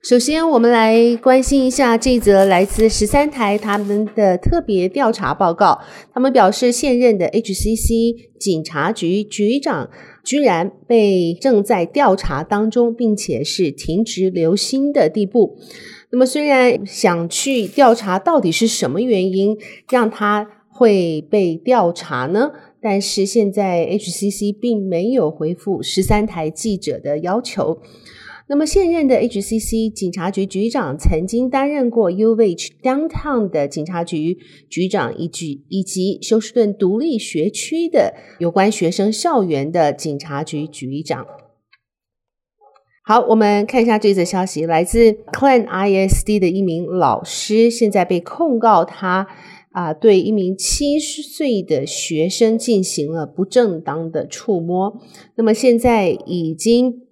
[0.00, 5.80] 首先，我们来关心一下这则来自十三台他们的特别调查报告。
[6.14, 9.90] 他们表示，现任的 HCC 警察局局长
[10.22, 15.58] 居然被正在调查当中，并且是停职留薪的地步。
[16.10, 19.58] 那么，虽然想去调查到底是什么原因
[19.90, 22.52] 让他会被调查呢？
[22.80, 27.82] 但是现在 HCC 并没有回复十三台记者的要求。
[28.50, 34.38] 那么，现任的 HCC 警察局局长曾经担任过 UH Downtown 的警察局
[34.70, 41.26] 局长，以及以及休斯顿独立学区的有关学生校园的警察局局长。
[43.04, 49.26] 好，我们看一下这则消息，来自 Clan ISD 的一名老师，现在被控告他
[49.72, 55.00] 啊、对一名七岁的学生进行了不正当的触摸。
[55.36, 57.02] 那么现在已经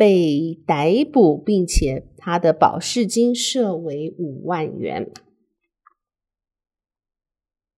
[0.00, 5.10] 被逮捕，并且他的保释金设为五万元。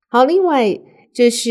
[0.08, 0.78] 好，另外
[1.12, 1.50] 这是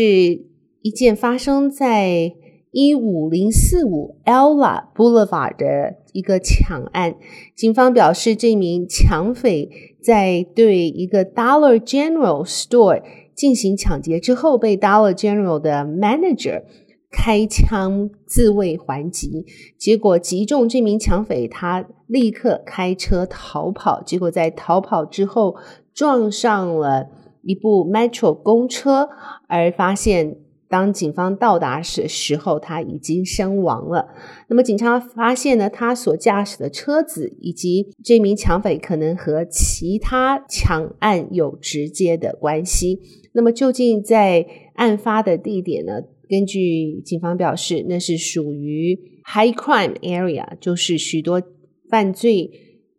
[0.80, 2.32] 一件发生在
[2.70, 6.00] 一五零四五 Ella Boulevard 的。
[6.12, 7.16] 一个抢案，
[7.56, 13.02] 警方表示，这名抢匪在对一个 Dollar General Store
[13.34, 16.64] 进行抢劫之后，被 Dollar General 的 manager
[17.12, 19.46] 开枪自卫还击，
[19.78, 25.54] 结果击中这名抢匪，他立刻开车逃跑，结果在逃跑之后
[25.94, 27.10] 撞上了
[27.42, 29.10] 一部 Metro 公车，
[29.46, 30.38] 而发现。
[30.72, 34.08] 当警方到达时时候，他已经身亡了。
[34.48, 43.02] 那么，警察发现呢，他所驾驶的车子以及这名抢匪可能和其他抢案有直接的关系。
[43.32, 44.46] 那么，究竟在
[44.76, 46.04] 案发的地点呢？
[46.32, 51.42] 根据警方表示，那是属于 high crime area，就是许多
[51.90, 52.50] 犯罪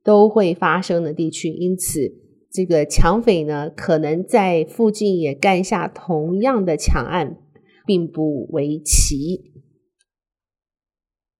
[0.03, 1.49] 都会发生的地区。
[1.49, 2.13] 因此，
[2.51, 7.39] 这个抢匪呢，可能在附近也干下同样的抢案。
[7.85, 9.41] 并不为奇。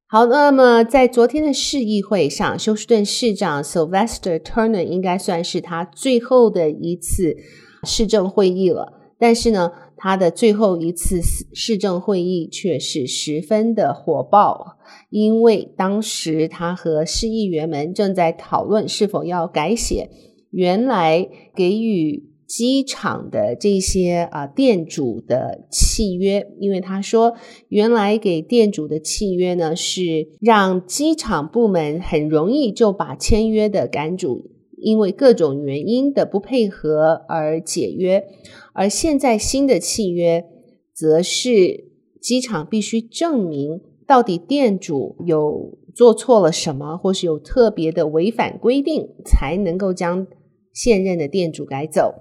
[0.08, 7.38] 好，那么在昨天的市议会上，休斯顿市长 Sylvester Turner 应该算是他最后的一次
[7.86, 9.14] 市政会议了。
[9.18, 9.72] 但是呢，
[10.04, 11.22] 他的最后一次
[11.54, 14.78] 市政会议却是十分的火爆，
[15.10, 20.10] 因为当时他和市议员们正在讨论是否要改写
[20.52, 22.34] 原来给予。
[22.46, 27.34] 机场的这些啊店主的契约，因为他说
[27.70, 34.52] 原来给店主的契约呢，是让机场部门很容易就把签约的赶主
[34.84, 38.26] 因为各种原因的不配合而解约，
[38.74, 40.46] 而现在新的契约
[40.94, 41.86] 则是
[42.22, 50.28] 机场必须证明到底店主有做错了什么，或是有特别的违反规定，才能够将
[50.74, 52.16] 现任的店主改走。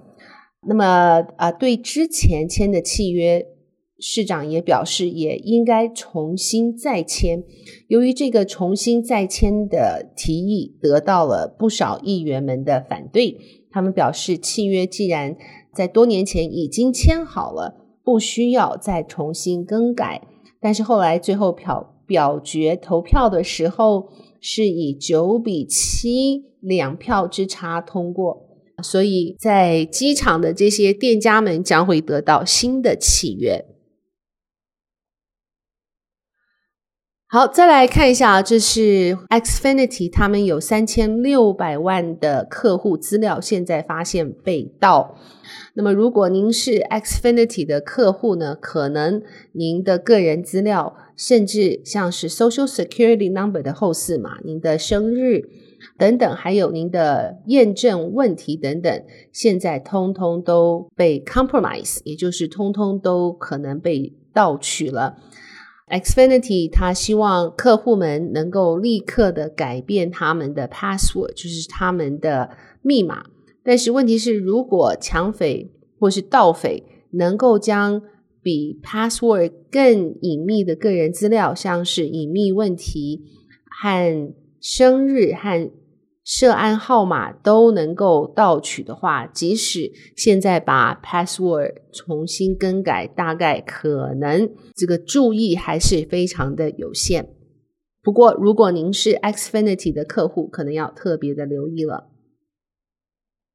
[0.67, 3.45] 那么啊，对之前签的契约，
[4.05, 7.45] 市长也表示也应该重新再签。
[7.87, 13.39] 由于这个重新再签的提议得到了不少议员们的反对，
[13.71, 15.37] 他们表示契约既然
[15.73, 20.27] 在多年前已经签好了，不需要再重新更改。
[20.61, 24.09] 但是后来最后表表决投票的时候，
[24.41, 28.49] 是以九比七两票之差通过。
[28.83, 33.65] 所以在机场的这些店家们将会得到新的契约。
[37.35, 45.17] 好，再来看一下，这是 Xfinity，他们有三千六百万的客户资料，现在发现被盗。
[45.73, 55.49] 那么，如果您是 Xfinity 的客户呢，可能您的个人资料，甚至像是 Social Security Number 的后四码，您的生日。
[55.97, 65.17] 等等，还有您的验证问题等等，现在通通都被 compromise，也就是通通都可能被盗取了。
[65.93, 73.27] Xfinity 他希望客户们能够立刻的改变他们的 password，就是他们的密码。
[73.63, 78.01] 但是问题是，如果抢匪或是盗匪能够将
[78.43, 83.23] 比 password 更隐秘的个人资料，像是隐秘问题
[83.69, 85.71] 和生日和
[86.25, 97.29] 涉案号码都能够盗取的话，即使现在把 password 重新更改，大概可能这个注意还是非常的有限。
[98.03, 102.09] 不过，如果您是 Xfinity 的客户，可能要特别的留意了。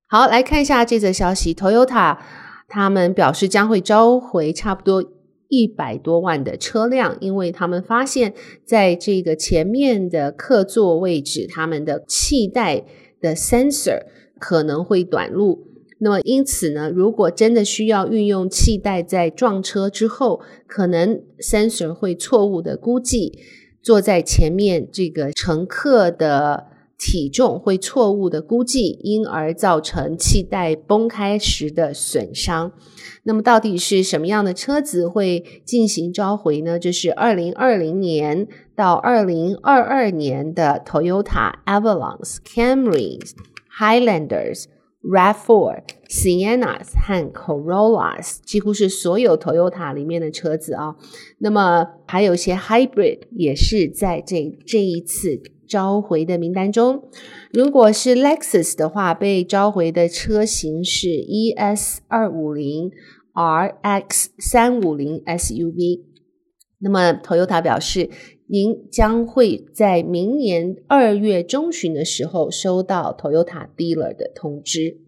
[0.07, 2.17] 好，来看一下这则消息，Toyota
[2.67, 5.03] 他们表示将会召回差不多。
[5.49, 8.33] 一百多万的车辆，因为他们发现，
[8.65, 12.83] 在这个前面的客座位置，他们的气带
[13.19, 14.01] 的 sensor
[14.39, 15.67] 可能会短路。
[15.99, 23.39] 那么，因此呢，如果真的需要运用气带在撞车之后，可能 sensor 会错误的估计
[23.81, 26.76] 坐在前面这个乘客的。
[26.97, 32.71] 体重会错误的估计，因而造成气带崩开时的损伤。
[33.23, 36.79] 那么，到底是什么样的车子会进行召回呢？
[36.79, 43.19] 就是二零二零年到二零二二年的 Toyota Avalon、Camry、
[43.79, 44.65] Highlanders、
[45.09, 50.95] RAV4、Siennas 和 Corollas，几乎是所有 Toyota 里面的车子啊。
[51.39, 55.41] 那么，还有一些 Hybrid 也是在这这一次。
[55.67, 57.03] 召回的名单中，
[57.51, 62.89] 如果是 Lexus 的话，被召回的车型是 ES 二五零
[63.33, 66.03] RX 三五零 SUV。
[66.79, 68.09] 那么，Toyota 表示，
[68.47, 75.01] 您将会在明年二月中旬的时候收到 Toyota Dealer 的通知。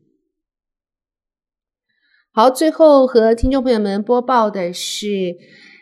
[2.31, 5.37] 好，最后和听众朋友们播报的是。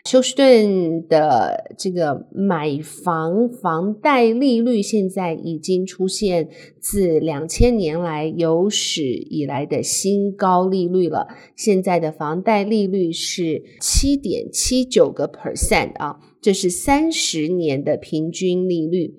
[0.08, 6.48] 休斯顿的这个买房房贷利率现在已经出现
[6.80, 11.28] 自两千年来有史以来的新高利率了。
[11.54, 19.12] 现在的房贷利率是七点七九个 percent 啊，这是三十年的平均利率。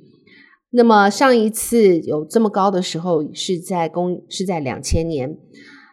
[0.71, 5.38] 那么上一次有这么高的时候是在公是在两千年。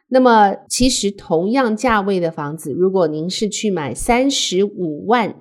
[0.08, 5.34] 那么，其实同样价位的房子，如果您是去买三十五万，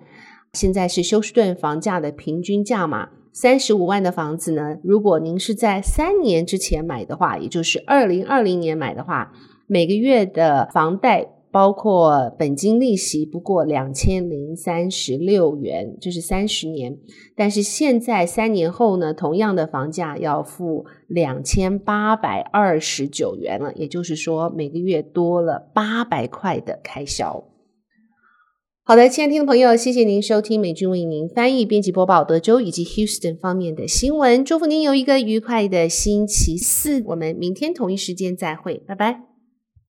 [0.53, 9.31] 现在是休斯顿房价的平均价嘛，三十五万的房子呢，如果您是在三年之前买的话，也就是二零二零年买的话，
[9.67, 11.34] 每个月的房贷。
[11.55, 16.97] 包括本金利息不过两千零三十六元，就是三十年。
[17.33, 27.45] 但是现在三年后呢，同样的房价要付两千八百二十九元了，也就是说每个月多了八百块的开销。
[28.83, 34.43] 好的，亲爱的听众朋友，谢谢您收听美君为您翻译、编辑、播报德州以及 Houston 方面的新闻。
[34.43, 39.34] 祝福您有一个愉快的星期四，我们明天同一时间再会，拜拜。